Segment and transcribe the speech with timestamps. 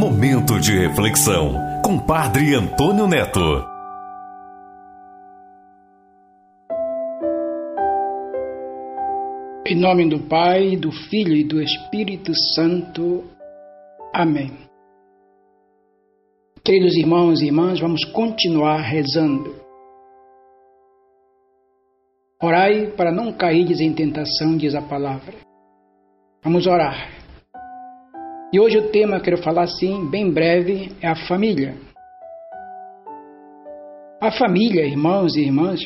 [0.00, 1.52] Momento de reflexão
[1.84, 3.38] com Padre Antônio Neto.
[9.66, 13.24] Em nome do Pai, do Filho e do Espírito Santo.
[14.14, 14.56] Amém.
[16.64, 19.56] Queridos irmãos e irmãs, vamos continuar rezando.
[22.42, 25.49] Orai para não cairdes em tentação, diz a palavra.
[26.42, 27.10] Vamos orar.
[28.50, 31.76] E hoje o tema que eu quero falar assim, bem breve, é a família.
[34.18, 35.80] A família, irmãos e irmãs,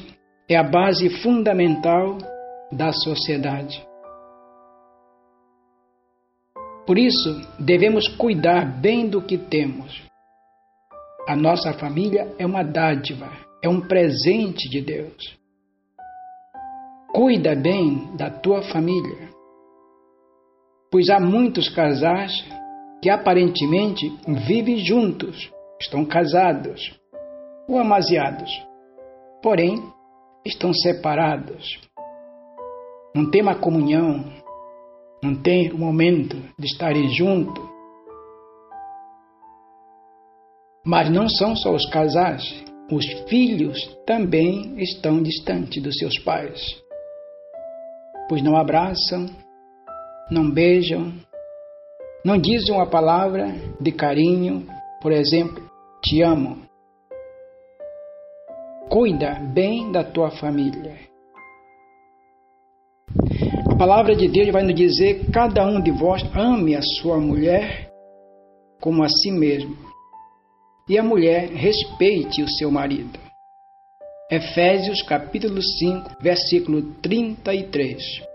[0.49, 2.19] é a base fundamental
[2.71, 3.85] da sociedade.
[6.87, 10.05] Por isso, devemos cuidar bem do que temos.
[11.27, 13.29] A nossa família é uma dádiva,
[13.61, 15.37] é um presente de Deus.
[17.13, 19.24] Cuida bem da tua família,
[20.95, 22.47] pois há muitos casais
[23.03, 24.17] que aparentemente
[24.47, 25.51] vivem juntos,
[25.83, 26.95] estão casados
[27.69, 28.49] ou amaziados,
[29.43, 29.83] porém
[30.47, 31.81] estão separados
[33.13, 34.25] não tem uma comunhão,
[35.21, 37.65] não tem o momento de estarem juntos.
[40.87, 46.61] Mas não são só os casais, os filhos também estão distantes dos seus pais,
[48.29, 49.27] pois não abraçam,
[50.31, 51.13] não beijam,
[52.25, 54.67] não dizem uma palavra de carinho,
[55.01, 55.63] por exemplo,
[56.03, 56.63] te amo.
[58.89, 60.97] Cuida bem da tua família.
[63.71, 67.91] A palavra de Deus vai nos dizer: cada um de vós ame a sua mulher
[68.81, 69.77] como a si mesmo,
[70.89, 73.19] e a mulher respeite o seu marido.
[74.31, 78.34] Efésios capítulo 5, versículo 33.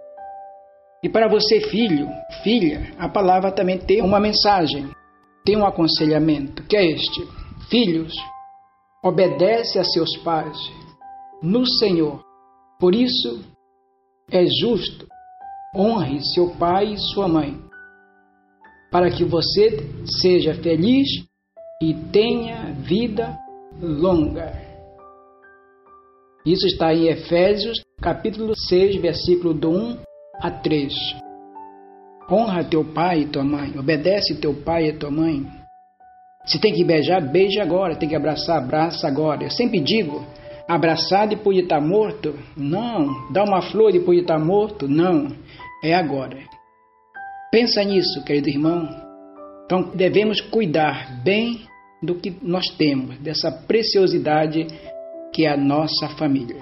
[1.01, 2.09] E para você, filho,
[2.43, 4.89] filha, a palavra também tem uma mensagem,
[5.45, 7.25] tem um aconselhamento, que é este:
[7.69, 8.13] Filhos,
[9.03, 10.57] obedece a seus pais
[11.41, 12.21] no Senhor.
[12.79, 13.43] Por isso
[14.29, 15.07] é justo
[15.75, 17.57] honre seu pai e sua mãe,
[18.91, 19.77] para que você
[20.21, 21.07] seja feliz
[21.81, 23.37] e tenha vida
[23.81, 24.51] longa.
[26.45, 30.08] Isso está em Efésios, capítulo 6, versículo do 1
[30.41, 30.93] a 3.
[32.31, 35.45] Honra teu pai e tua mãe, obedece teu pai e tua mãe.
[36.45, 39.43] Se tem que beijar, beija agora, tem que abraçar, abraça agora.
[39.43, 40.25] Eu sempre digo,
[40.67, 42.37] abraçar depois de estar morto?
[42.55, 43.31] Não.
[43.31, 44.87] Dar uma flor depois de estar morto?
[44.87, 45.27] Não
[45.83, 46.37] é agora.
[47.51, 48.87] Pensa nisso, querido irmão.
[49.65, 51.61] Então devemos cuidar bem
[52.01, 54.67] do que nós temos, dessa preciosidade
[55.33, 56.61] que é a nossa família.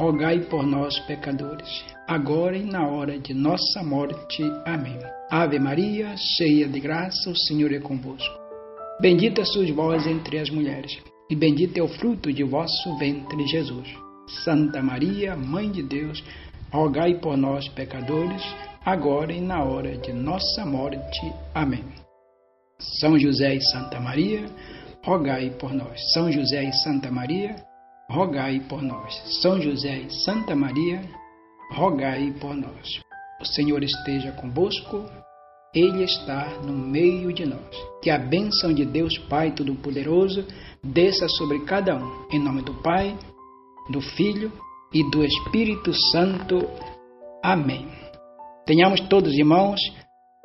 [0.00, 4.42] rogai por nós, pecadores, agora e na hora de nossa morte.
[4.64, 4.98] Amém.
[5.30, 8.34] Ave Maria, cheia de graça, o Senhor é convosco.
[8.98, 13.88] Bendita sois vós entre as mulheres, e bendito é o fruto de vosso ventre, Jesus.
[14.42, 16.24] Santa Maria, Mãe de Deus,
[16.72, 18.42] rogai por nós, pecadores,
[18.82, 21.30] agora e na hora de nossa morte.
[21.54, 21.84] Amém.
[23.00, 24.46] São José e Santa Maria,
[25.04, 26.00] rogai por nós.
[26.14, 27.54] São José e Santa Maria,
[28.10, 29.14] rogai por nós.
[29.40, 31.00] São José e Santa Maria,
[31.72, 33.00] rogai por nós.
[33.40, 35.04] O Senhor esteja convosco,
[35.72, 37.76] Ele está no meio de nós.
[38.02, 40.44] Que a bênção de Deus Pai Todo-Poderoso
[40.82, 42.26] desça sobre cada um.
[42.32, 43.16] Em nome do Pai,
[43.90, 44.52] do Filho
[44.92, 46.68] e do Espírito Santo.
[47.42, 47.88] Amém.
[48.66, 49.80] Tenhamos todos, irmãos,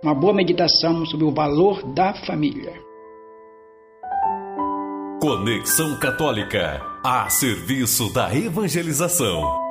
[0.03, 2.84] uma boa meditação sobre o valor da família.
[5.19, 9.64] Conexão Católica, a serviço da evangelização.